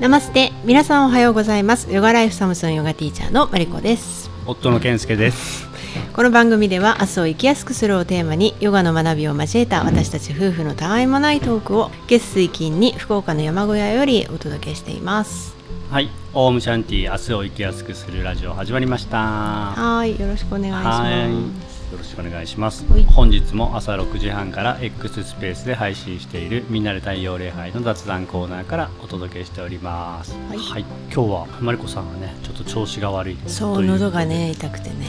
[0.00, 0.52] ナマステ。
[0.66, 1.90] 皆さんおはようございます。
[1.90, 4.30] ヨガライフサムスンヨガティーチャーのマリコです。
[4.44, 5.66] 夫の健介です。
[6.12, 15.56] この番組では明日を生きやすくするをテーマにヨガの学びを交えた私たち夫婦のたわいもないトークを月水金に福岡の山小屋よりお届けしています。
[15.90, 16.10] はい。
[16.34, 19.16] オームシャンティ明日を生きやすくするラジオ始まりました。
[19.16, 20.20] はい。
[20.20, 22.84] よろしくお願いしますよろしくお願いします。
[22.90, 23.04] はい。
[23.04, 30.34] 本日も朝6時半から X スペースで配信しているみんなで太陽礼拝の雑談コーナーからお届けしております。
[30.50, 30.84] はい。
[31.12, 35.06] 今日はマリコさんはねちょっと調子が悪いそう喉がね痛くてね。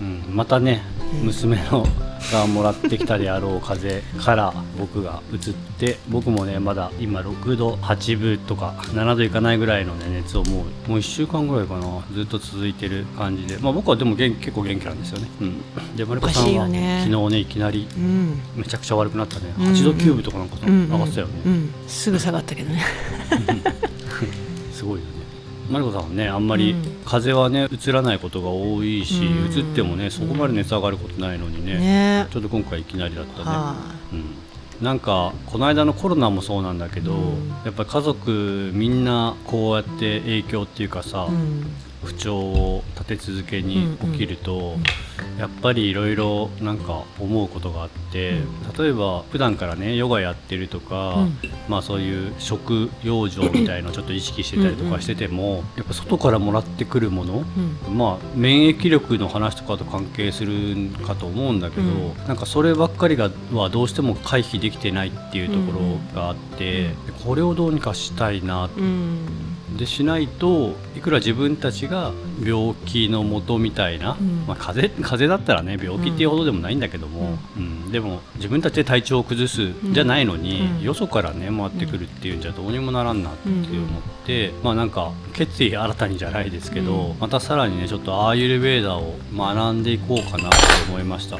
[0.00, 0.82] うん、またね、
[1.20, 1.26] うん。
[1.26, 1.86] 娘の
[2.32, 17.02] がもらってきたであろう風邪から僕が移って僕もねまだ今6度8分とか7度いかないぐらいの、ね、熱をもうもう1週間ぐらいかなずっと続いてる感じで、まあ、僕はでも元結構元気なんですよね、うん、でマリコさんは、よね。
[17.04, 18.40] 昨日ねいきなりうん。
[18.56, 19.54] めちゃくちゃ悪くなったね。
[19.58, 21.74] うん8度9分とかなんか上がってたよね、うんうん。
[21.86, 22.82] すぐ下がったけどね。
[24.72, 25.23] すごいよね
[25.70, 26.82] マリコさんはねあんまりうん。
[27.04, 32.26] 風邪はねうつらないことが多いし、うつってもねそこまで熱上がることないのにね、ね。
[32.30, 33.76] ちょっと今回いきなりだったね、は
[34.12, 37.48] うん、なんかこの間のコロナもそうなんだけど、うん。
[37.64, 41.66] やっぱり家族みんなこうやって影響っていうかさ、いうん
[42.04, 44.76] 不調を立て続けに起きると、
[45.38, 48.40] やっぱりいろいろなんか思うことがあって、
[48.78, 51.38] 例えば普段からねヨガやってるとか、うん。
[51.68, 57.44] まあそういう食養生みたいのをちょっと意識してたりとかしてても、やっぱ外からもらってくるもの、
[57.88, 57.96] うん。
[57.96, 62.16] まあ、免疫力の話とかと関係するかと思うんだけど、うん。
[62.28, 67.14] なんかそればっかりがはどうしても回避できてないっていうところがあって、うん。
[67.24, 72.12] これをどうにかしたいなうんでしないといくら自分たちが
[72.44, 74.44] 病気の元みたいな、うん。
[74.46, 77.90] まあ、風邪風邪だったらね病気っていうほどでもないんだけども、うん。
[77.90, 80.82] でも自分たちで体調を崩すじゃないのに、うん。
[80.82, 87.18] よそからね回ってくるっていうんじゃどうにもならんなって思って、まあなんか決意新たにじゃないですけど、うん。
[87.18, 90.56] またさらにねちょっとアーユルベーダを学んでいこうかなと
[90.88, 91.38] 思いました。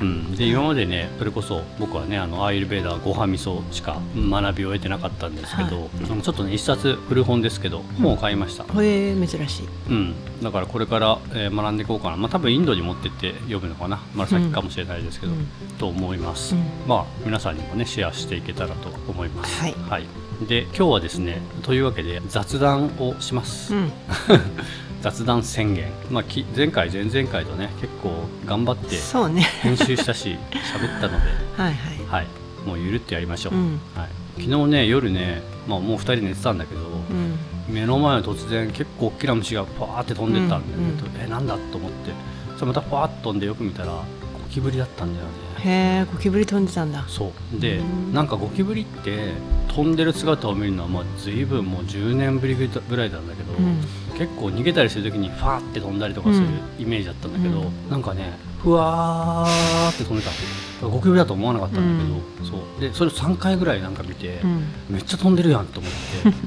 [0.00, 0.08] うん。
[0.08, 9.68] うん、で今までねそれこそ僕はねあのアーユルベーダーご飯味噌しか学びを得てなかったんですけど、あのちょっとね一冊古本ですけど本を買いました、へえ珍しい。
[9.90, 12.16] うん、だからこれから、えー学んでいこうかな。
[12.16, 14.00] まあ多分インドに持ってって読むのかな。
[14.14, 15.46] 紫かもしれないですけど、うん。
[15.78, 16.62] と思います、うん。
[16.86, 19.60] まあ皆さんにもねシェアしていけたらと思います。
[19.60, 20.06] はい。
[20.46, 23.92] で今日はですねというわけで雑談をします、うん
[25.00, 28.10] 雑談宣言、まあ、き前回前々回とね結構
[28.44, 29.42] 頑張ってそうね。
[29.62, 31.30] 編集したし 喋ったので。
[31.56, 32.06] はいはい。
[32.08, 32.26] はい、
[32.66, 33.80] もうゆるってやりましょう、うん。
[33.94, 34.08] はい、
[34.42, 37.72] 昨日ね夜ね、まあ、もう2人寝てたんだけど、うん。
[37.72, 42.12] 目の前を突然結構大きな虫がパーって飛んでったんだよね、うんえなんだと思って。
[42.56, 44.02] それまたパーッと飛んでよく見たらゴ
[44.50, 45.32] キブリだったんだよね。
[45.60, 45.70] へ
[46.00, 47.04] えゴキブリ飛んでたんだ。
[47.06, 47.60] そう。
[47.60, 48.12] でうん。
[48.12, 49.32] なんかゴキブリって
[49.68, 53.80] 飛んでる姿を見るのはまあ随分もう10年ぶりぐらいなんだけど、うん
[54.18, 56.46] 結構逃げたりする時にファーって飛んだりとかする
[56.78, 57.90] イメージだったんだけど、うん。
[57.90, 60.86] なんかねふわーって飛んでた。
[60.86, 62.80] ゴキブリだと思わなかったんだけど、そう。
[62.80, 64.64] でそれを3回ぐらいなんか見て、うん。
[64.90, 65.92] めっちゃ飛んでるやんと思っ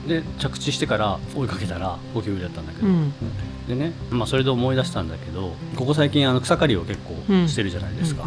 [0.06, 3.14] て で着地してから追いかけたらゴキブリだったんだけど、うん。
[3.70, 8.26] でね、まあ、それで思い出したんだけどここ最近あの草刈りを結構してるじゃないですか、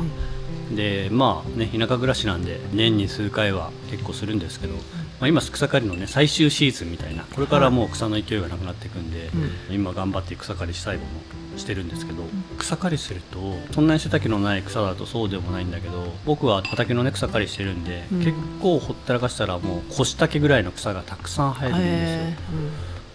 [0.70, 0.76] うん。
[0.76, 4.74] でまあね田舎暮らしなんで年に数回は結構するんですけど、
[5.24, 9.30] まあ、今草刈りのね最終シーズンみたいなこれからもう草の勢いがなくなっていくんで、
[9.70, 11.08] 今頑張って草刈り最後も
[11.56, 12.24] してるんですけど、
[12.58, 13.38] 草刈りすると
[13.72, 18.18] そんなに背丈のない草だとそうでもないんだけど僕は畑のね草刈りしてるんで、うん。
[18.18, 22.60] 結構ほったらかしたらもう腰丈ぐらいの草がたくさん生えるんですよ。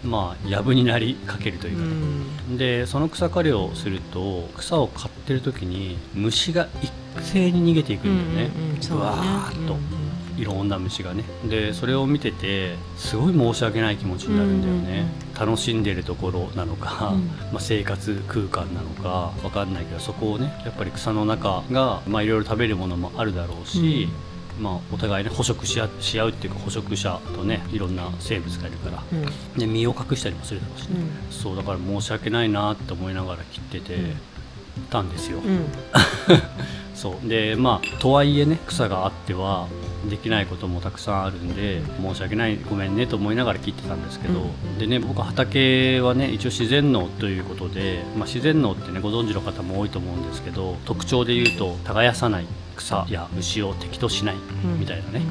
[0.06, 1.92] へまあ藪になりかけるといえううかね、
[2.54, 2.58] ん。
[2.58, 6.90] でその草刈りをすると草を刈ってる時に虫が一
[7.22, 8.94] 斉に逃げていくんだよね、うんうんうね。
[8.96, 9.99] わーっと、うん
[10.36, 11.24] いろんな虫がね。
[11.44, 15.06] でそれを見ててすごい申し訳ない気持ちになるんだよね、
[15.38, 17.26] 楽しんでるところなのか、うん。
[17.52, 24.08] まあ、生活空間なのかわかんないけどそこをねやっぱり草の中がまあいろいろ食べるものもあるだろうし、
[24.60, 29.58] まあ、お互いね捕食し合し合うっていうか捕食者とねいろんな生物がいるから、うん。
[29.58, 31.00] で身を隠したりもするだろうしね、
[31.30, 34.12] そうだから申し訳ないなって思いながら切ってて、うん。
[34.88, 35.64] たんですよ、うん。
[36.94, 37.28] そう。
[37.28, 39.66] でまあとはいえね草があっては
[40.08, 54.36] できないこともたくさんあるんで申し訳ないごめんねと思いながら切ってたんですけど、うでね僕畑はね一応自然農ということで、まあ、自然農ってねご存知の方も多いと思うんですけど特徴で言うと耕さない草や虫を敵としない
[54.78, 55.22] みたいなね、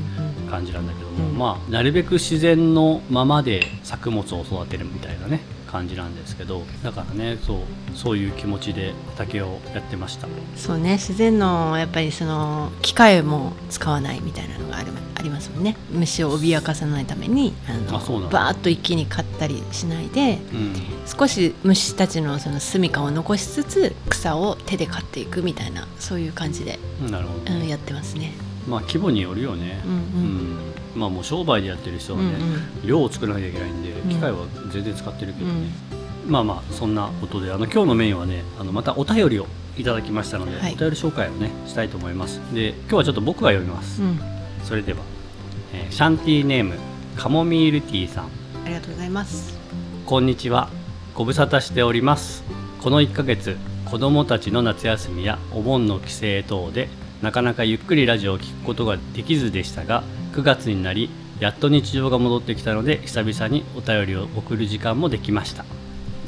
[0.49, 1.37] 感じなんだけども、うん。
[1.37, 7.59] まあなるべく自然のままで作物を育てるみたいなね感じなんですけどだからねそう
[7.95, 10.27] そういう気持ちで畑をやってました。
[10.55, 15.75] そうね自然のやっぱりその機械も使わないみたいなのがあるありますもんね。
[15.91, 20.73] 虫を脅かさないためにあのあそうバーッと一気に刈ったりしないでうん。
[21.05, 26.79] 少し虫たちのその住処を残しつつ草を手で刈っていくみたいなそういう感じで、
[27.09, 28.48] なるほど、うん、やってますね。
[28.69, 29.81] まあ規模によるよね。
[29.85, 29.99] うんうん。
[30.95, 30.99] うん。
[30.99, 32.33] まあもう商売でやってる人はね、
[32.83, 33.93] うん量を作らなきゃいけないんでん。
[34.09, 35.69] 機械は全然使ってるけどね、
[36.25, 36.31] うん。
[36.31, 40.73] まあまあそんなことであの今日のメインはねあのまたお便りをいただきましたので、はい。
[40.73, 42.39] お便り紹介をねしたいと思います。
[42.53, 44.19] で今日はちょっと僕が読みます、うん、
[44.63, 44.99] それでは、
[45.73, 46.77] えーシャンティーネーム
[47.15, 48.25] カモミールティーさん。
[48.65, 49.57] ありがとうございます。
[50.05, 50.69] こんにちは。
[51.15, 52.43] ご無沙汰しております。
[52.81, 56.87] この1ヶ月子供たちの夏休みやお盆の帰省等で
[57.21, 65.65] なかなかゆっくりラジオを聞くことができずでしたが9月になりやっと日常が戻ってきたので久々にお便りを送る時間もできました。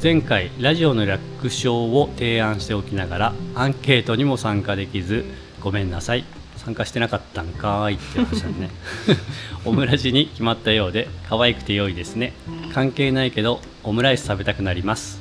[0.02, 5.24] 前回ラジオの略称を提案しておきながらアンケートにも参加できず
[5.60, 6.24] ごめんなさい。
[6.56, 8.70] 参加してなかったんかーいって話だね。
[9.64, 12.32] オムラジに決まったようで可愛くて良いですね。
[12.72, 15.20] 関係ないけどオムライス食べたくなります。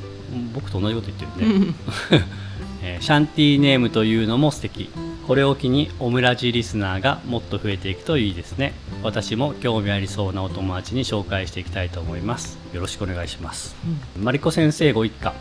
[0.54, 1.74] 僕と同じこと言ってるね、
[2.84, 4.90] えーシャンティーネームというのも素敵
[5.31, 8.74] これを機にオムラジリスナーがもっと増えていくといいですね。
[9.01, 12.60] 私も興味ありそうなお友達に紹介していきたいと思います。
[12.74, 13.74] よろしくお願いします、
[14.19, 15.33] マリコ先生ご一家。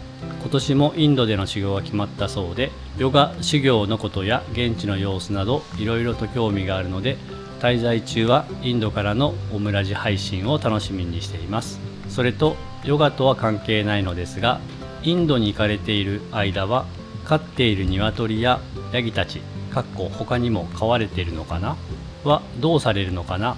[0.42, 7.16] 今年もインドでの修行が決まったそうでヨガ修行のことや現地の様子などいろいろと興味があるので
[7.58, 11.80] 滞在中はインドからのオムラジ配信を楽しみにしています。
[12.08, 12.54] それと
[12.84, 14.60] ヨガとは関係ないのですが
[15.02, 16.86] インドに行かれている間は
[17.24, 18.60] 飼っている鶏や
[18.92, 19.40] ヤギたち
[19.70, 21.76] かっこ他にも飼われているのかな？
[22.24, 23.56] はどうされるのかな？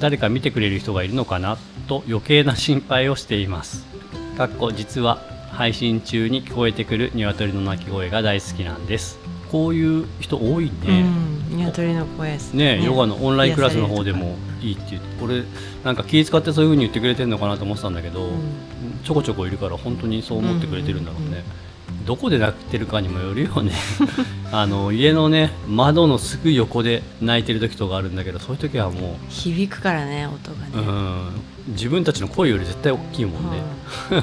[0.00, 1.58] 誰か見てくれる人がいるのかな？
[1.86, 3.84] と余計な心配をしています。
[4.36, 5.18] かっこ実は
[5.52, 9.18] 配信中に聞こえてくる鶏の鳴き声が大好きなんです。
[9.50, 11.02] こういう人多いね、
[11.50, 12.82] うん、鶏の声ですね。
[12.84, 15.42] ヨガのオンラインクラスの方でもいいって言って俺
[15.84, 18.70] なんか気使ってそういう風に言ってくれてるのかなと思ってたんだけど、ん。
[19.04, 21.42] ちょこちょこいるから本当にそう思ってくれてるんだろうね、
[22.06, 23.72] どこで泣いてるかにもよるよね。
[24.52, 30.92] あの家のね窓のすぐ横で泣いてる時とかあるんだけどそういう時はもれる響くからね音がう、うね。
[30.92, 31.28] ん、
[31.68, 33.62] 自分たちの声より絶対大きいもんね、
[34.10, 34.22] そう。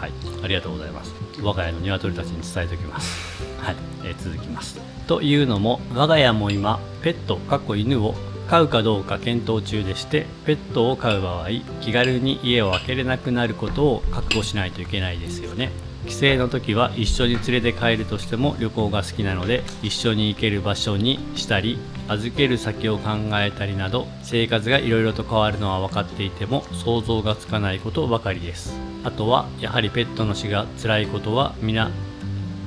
[0.00, 0.12] はい。
[0.42, 1.12] ありがとうございます。
[1.42, 3.42] 我が家の鶏たちに伝えておきます。
[3.60, 4.80] はい、えー続きます。
[5.06, 8.14] というのも我が家も今ペットかっこ犬を
[8.48, 11.48] 飼うかどうか検討中でしてペットを飼う場合
[11.82, 15.70] 気軽に家を開けれなくなることを覚悟しないといけないですよね
[16.04, 21.78] 帰省の時は一緒に連れて帰るとしても旅行が好きなので一緒に行ける場所にしたり
[22.08, 28.78] 預ける先を考えたりなど生活がいろいろと変わるのは分かっていても想像がつかないことばかりです。
[29.04, 31.90] あとはやはりペットの死が辛いことは皆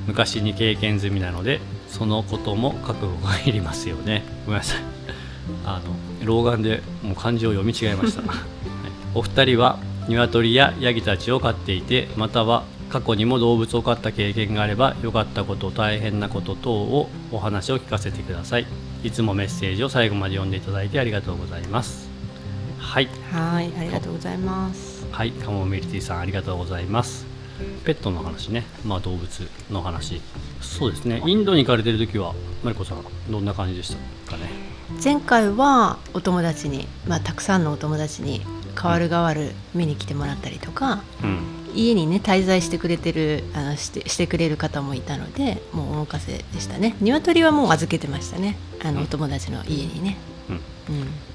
[0.06, 4.24] 昔に経験済みなのでそのことも覚悟がいりますよね。
[4.44, 4.82] ごめんなさい。
[5.64, 8.38] あの老眼でもう漢字を読み違えました、 はい。
[9.14, 18.66] お二人は鶏やヤギたちを飼っていてまたは過去にも動物を飼った経験があれば良かったこと大変なこと等をお話を聞かせてください
[19.04, 22.08] いつもメッセージを最後まで読んでいただいてありがとうございます
[22.78, 25.06] はいはい、ありがとうございます。
[25.12, 27.26] はい、カモミルティさんありがとうございます。
[27.84, 30.22] ペットの話ね、まあ動物の話。
[30.62, 33.94] そうですね、インドに行かれてる時は、マリコさん、どんな感じでし
[34.26, 34.48] たかね？
[35.04, 38.40] 前回はお友達に、まあ、たくさんのお友達に
[38.74, 46.96] 代わる代わる見に来てもらったりとか、うん、家にね滞在してくれてるあのしてしてくれる方もいたのでもうお任せでしたね。
[47.00, 48.56] 鶏はもう預けてましたね。
[48.82, 49.04] あの、うん。
[49.04, 50.16] お友達の家にね、
[50.50, 50.54] うん。
[50.56, 50.62] うん、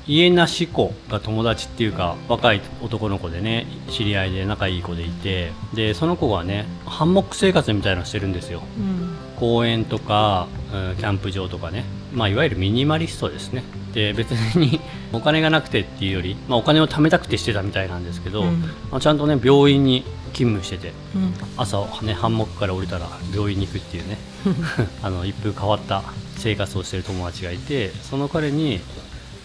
[0.05, 8.62] 家なし子が友達っていうか若い男の子でね知り合いで仲いい子でいてでその子がねハンモック生活みたいなのしてるんですよ。
[8.77, 9.15] うん。
[9.39, 14.79] 公園とか、うんキャンプ場とかね、まあ、いわゆるミニマリストですねで別に
[15.13, 18.62] お金がなくてっていうより、まあ、お金を貯めたくてしてたみたいなんですけど、うん。
[18.91, 21.33] まあ、ちゃんとね病院に勤務しててうん。
[21.57, 24.17] 朝、ね、ハンモックから降りたら病院に行くっていうね
[25.03, 26.03] あの一風変わった
[26.38, 28.79] 生活をしてる友達がいてその彼に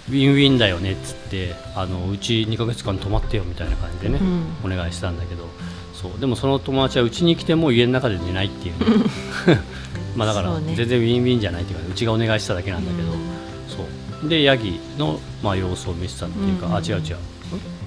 [0.08, 4.18] ウィンウィンだよねっつってあのうち2ヶ月間泊まってよみたいな感じでね、
[4.64, 5.46] お願いしたんだけど
[5.92, 6.20] そう。
[6.20, 9.04] でもその友達はうちに来ても家の中で寝ないっていうね。
[10.16, 13.12] まあだから全然ウィンウィンじゃないっていうかうちがお願いしただけなんだけど、
[14.24, 16.74] でヤギの、まあ、様子を見せたっていうか、うん。
[16.74, 17.16] あ違う違う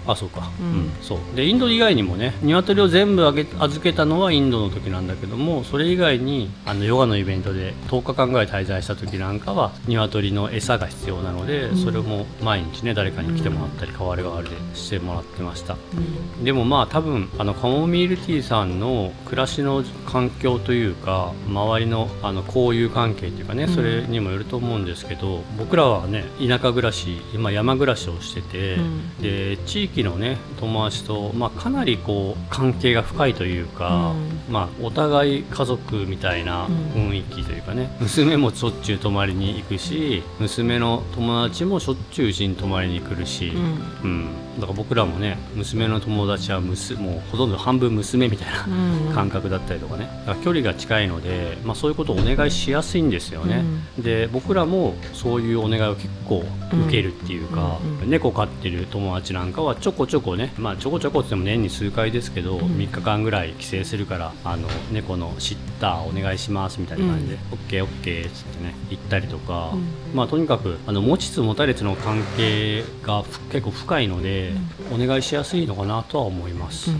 [0.07, 0.71] あそうか、ううん。
[0.87, 1.19] んそう。
[1.35, 11.77] でインド以外にもね鶏を全部あげ預けたのはインドの時なんだけどもそれ以外にあのヨガのイベントで10日間ぐらい滞在した時なんかは鶏の餌が必要なので、うん。
[11.77, 15.75] それも毎日ね誰かに来てもらったり代わり代わりでしてもらってました。
[15.75, 16.43] うん。
[16.43, 23.75] でもまあ多分あのカモミールティーさんの暮らしの環境というか周りのあの交友関係というかね、うん。
[23.75, 29.17] それにもよると思うんですけど僕らはね田舎暮らし今山暮らしをしてて、うん。
[29.21, 34.13] で地域のね友達と、まあ、かなりこう関係が深いというか、
[34.49, 43.81] まあ、お互い家族みたいな雰囲気というかね、娘もしょっちゅう泊まりに行くし娘の友達もしょっちゅううちに泊まりに来るし、うん。
[44.03, 49.13] うん、だから僕らもね娘の友達はむすもうほとんど半分娘みたいなうん。
[49.13, 50.09] 感覚だったりとかね。
[50.25, 53.63] だから距離が近いので、まあ、そういうことをお願いしやすいんですよね、
[53.97, 56.43] で僕らもそういうお願いを結構
[56.85, 62.59] 受けるっていうか、うんうん猫飼ってる友達なんかはちょこちょこね、まあ、ちょこちょこって言っても年に数回ですけど、ん。
[62.59, 70.15] 3日間ぐらい帰省するからあの猫のシッターお願いしますみたいな感じで、オッケーオッケーっつってね行ったりとか、うん。
[70.15, 74.53] まあ、とにかくあの持ちつ持たれつの関係がふ結構深いので、
[74.93, 76.91] お願いしやすいのかなとは思います。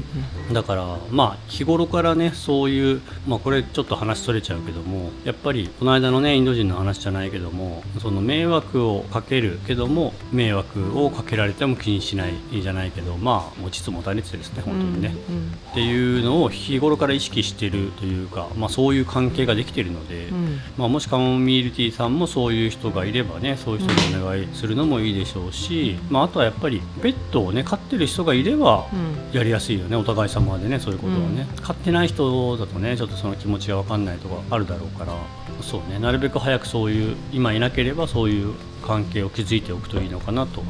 [0.51, 15.51] だからまあ日頃からねそういうまあこれちょっと話それちゃうけどもやっぱりこの間のねインド人の話じゃないけどもその迷惑をかけるけども迷惑をかけられても気にしないじゃないけどまあ持ちつ持たれつですね本当にね、うん。
[15.71, 20.59] っていうのを日頃から意識してるというかまあそういう関係ができてるので、うん。
[20.77, 29.11] まあ、もしカモミールティーさんもそういう人がいればねそういう人にお願いするのもいいでしょうし、まあ、あとはやっぱりペットをね飼ってる人がいればうん。
[29.33, 35.13] やりやすいよねお互い様でねそういうことはね、飼ってない人だとねちょっとその気持ちが分かんないとかあるだろうから
[35.61, 40.63] そうねなるべく早くそういう今いなければそういう関係を築いておくといいのかなとう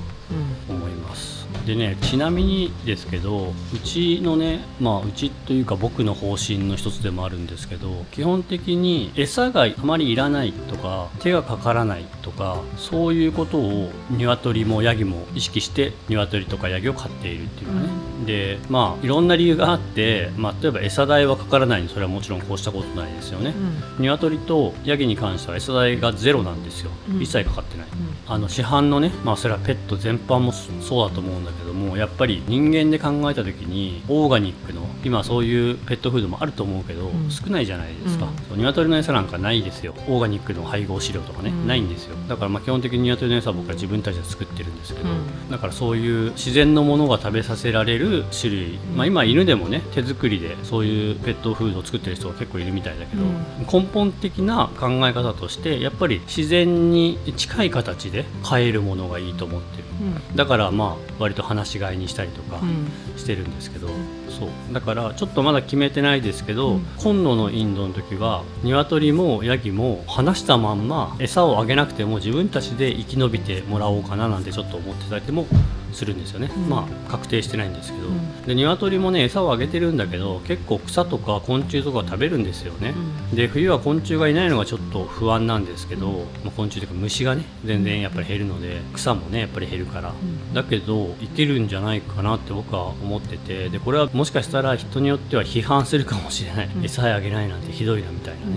[0.74, 0.75] ん。
[0.75, 1.41] 思います。
[1.65, 17.89] でねちなみにですけどうちのねまあうちというか僕の方針の一つでもあるんですけど基本的に餌があまりいらないとか手がかからないとかそういうことを鶏もヤギも意識して鶏とかヤギを飼っているっていうかね、
[18.25, 23.53] でまあいろんな理由があって、まあ、例えば餌代はかからないそれはもちろんこうしたことないですよね、
[24.00, 27.22] 鶏とヤギに関しては餌代がゼロなんですよ、うん。
[27.22, 27.88] 一切かかってない、
[28.27, 37.29] あの市販のね、まあ、それはペット全般もそうだと思うんだけどもやっぱり人間で考えた時にオーガニックの今そういうペットフードもあると思うけど、うん。
[37.29, 38.58] 少ないじゃないですか、うん。
[38.58, 39.93] 鶏の餌なんかないですよ。
[40.08, 41.67] オーガニックの配合飼料とかね、うん。
[41.67, 42.15] ないんですよ。
[42.27, 45.51] だからまあ基本的に鶏の餌は僕は自分たちで作ってるんですけど、うん。
[45.51, 53.36] だからそういう自然のものが食べさせられる種類、まあ、今犬でもね手作りでそういうペットフードを作ってる人が結構いるみたいだけど、うん。
[53.72, 59.84] 根本的な考え方としてやっぱり自然に近い形で飼えるものがいいと思ってる。
[59.86, 59.90] うん
[60.36, 63.17] だからまあ割と放し飼いにしたりとかうん。
[63.17, 63.88] してるんですけど、
[64.29, 64.74] そう。
[64.74, 66.86] だからちょっとまだ決めてないですけど、うん。
[66.98, 75.46] 今度のインドの時は鶏もヤギも離したまんま餌をあげなくても自分たちで生き延びてもらおうかななんてちょっと思ってたりも
[75.93, 76.69] するんですよね、うん。
[76.69, 78.43] まあ確定してないんですけど、うん。
[78.43, 82.93] で鶏もね餌をあげてるんだけど結構草とか昆虫とか食べるんですよね、
[83.33, 90.53] で冬は昆虫がいないのがちょっと不安なんですけど、まあ、昆虫というか虫がね全然やっぱり減るので草もねやっぱり減るから、ん。
[90.53, 96.86] だけどいけるんじゃないかなって僕は思っててでこれはもしかしたら人によっては批判するかもしれない、うん。
[96.86, 98.53] 餌あげないなんてひどいなみたいなね、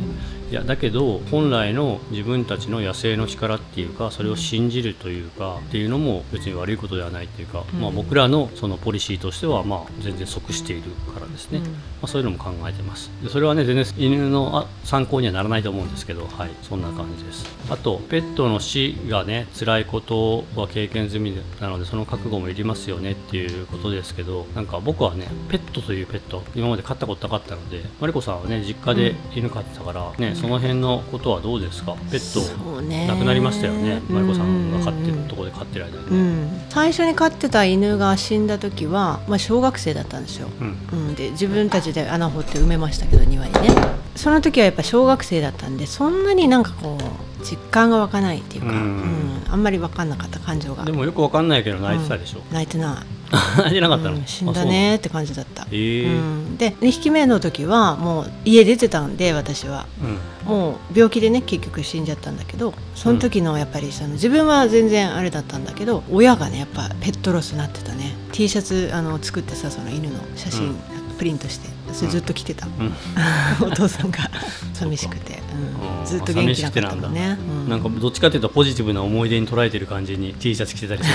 [0.54, 7.80] いやだけど本来の自分たちの野生の力っていうかそれを信じるというかっていうのも別に悪いことではないっていうか、うん。
[7.80, 11.64] まあ、僕らのそのポリシーとしてはまあ全然即しているからですね、うん。
[11.64, 13.11] まあ、そういうのも考えてます。
[13.20, 16.50] でそれはね全然犬のあ参考にはならないと思うんですけどはい。
[16.62, 17.44] そんな感じです。
[17.68, 31.94] あとペットの死がね辛いことは経験済みなのでその覚悟もいりますよねっていうことですけどなんか僕はねペットというペット今まで飼ったことなかったのでマリコさんはね実家で犬飼ってたからね、その辺のことはどうですか？
[32.10, 32.40] ペッそ
[32.78, 33.06] うね。
[33.08, 34.00] ト亡くなりましたよね。
[34.08, 40.76] マリコさんが飼ってるところで飼ってる間にうねん、最初に飼ってた犬が死んだ時は、まあ、小学生だったんですよ、うん。
[40.92, 43.60] うん、で自分たちで穴掘って埋めましたけど庭にね。
[44.16, 48.76] その時はやっぱ小学生だったんでそんなになんかこう実感が湧かないっていうか、うん。
[48.76, 49.42] うん。
[49.50, 50.84] あんまり分かんなかった感情が。
[50.84, 53.24] でもよくわかんないけど泣いてたでしょ、泣いてない。
[53.58, 54.26] 泣いてなかったの、うん。
[54.26, 55.66] 死んだねって感じだった。
[55.72, 59.86] ええうん、で2匹目の時はもう家出てたんで私は。
[60.02, 68.14] うんもう病気でね結局死んじゃったんだけどその時のやっぱりその自分は全然あれだったんだけど親がねやっぱペットロスになってたね。
[68.32, 70.76] T シャツあの作ってさその犬の写真、うん。
[71.14, 72.92] プリントしてそれずっと着てた、うん。
[73.66, 74.18] お父さんが
[74.74, 75.98] 寂しくて、うん。
[75.98, 81.14] うんずっと元気なかったもんね、うなんかどっちかというとポジティブな思い出に捉えてる感じに T シャツ着てたりする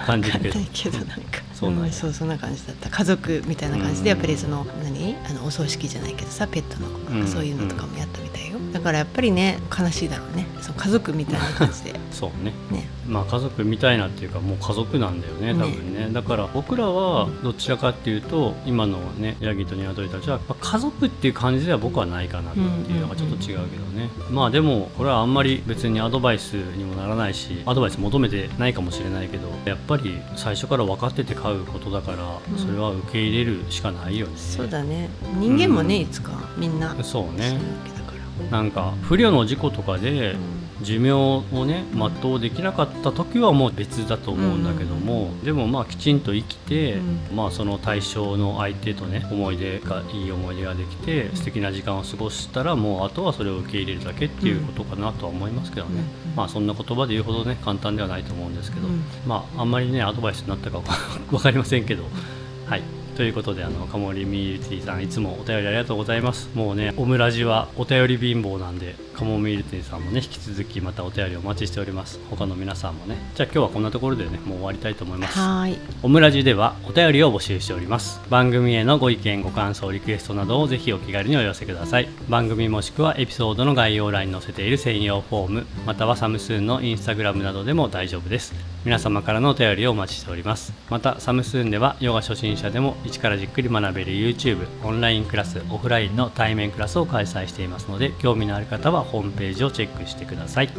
[0.00, 0.60] と感じるけど。
[0.72, 2.88] けどなんかそうなんそうそんな感じだった。
[2.88, 5.14] 家族みたいな感じでやっぱりその何？
[5.28, 7.28] あのお葬式じゃないけどさペットのうん。
[7.28, 10.46] そういうのとかもやったみたいよだからやっぱりね悲しいだろうね。
[10.60, 11.98] そう家族みたいな感じで。
[12.12, 12.52] そうね。
[12.70, 12.88] ね。
[13.06, 16.08] まあ家族みたいなっていうかもう家族なんだよね多分ね。
[16.12, 32.18] だから僕らはどちらかっていうと今のねヤギとニワトリたちは、まあ家族っていう感じでは僕はないかなっていうのがちょっと違うけどね、まあでもこれはあんまり別にアドバイスにもならないしアドバイス求めてないかもしれないけどやっぱり最初から分かってて飼うことだから
[32.52, 32.58] うん。
[32.58, 35.08] それは受け入れるしかないよね、そうだね。
[35.38, 36.00] 人間もね、うん。
[36.02, 37.58] いつかみんなそうね
[38.50, 40.36] なんか不慮の事故とかで、
[40.82, 46.94] 寿命をね全うできなかった時はもう別だと思うんだけども、でもまあきちんと生きて、
[47.30, 51.36] うまあその対象の相手とね思い出がいい思い出ができて、うん。
[51.36, 59.04] 素敵な時間を過ごしたらもうあとはそれを受け入れるだけっていうことかなとは思いますけどね、うんまあそんな言葉で言うほどね簡単ではないと思うんですけど、うん。
[59.26, 60.80] まああんまりねアドバイスになったか
[61.30, 62.04] 分かりませんけど。
[62.66, 66.48] はいということであのカモリミルティさんいつもお便りありがとうございます。
[66.54, 72.18] もうねオムラジはお便り貧乏なんでカモミルティさんもね引き続きまたお便りお待ちしております。
[72.30, 73.16] 他の皆さんもね。
[73.34, 75.38] じゃあ今日はこんなところでねもう終わりたいと思います。
[75.38, 75.78] はーい。
[76.02, 78.20] オムラジではお便りを募集しております。
[78.30, 82.08] 番組へのご意見ご感想リクエストなどをぜひお気軽にお寄せください。
[82.28, 90.72] 番組もしくはエピソードの概要欄に載せている専用フォームまたはサムスーンのインスタグラムなどでも大丈夫です皆様からのお便りをお待ちしております。
[90.88, 100.70] またサムスーンではヨガ初心者でも一からじっくり学べる YouTube オンラインクラスオフラインの対面クラスを開催していますので興味のある方はホームページをチェックしてください。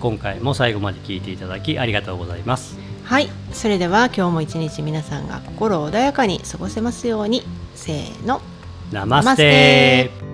[0.00, 2.78] 今回も最後まで聞いていただきありがとうございます。
[3.04, 3.28] はい。
[3.52, 7.42] それでは今日も一日皆さんが心穏やかに過ごせますように。
[7.74, 8.40] せーの。
[8.90, 10.29] ナマステ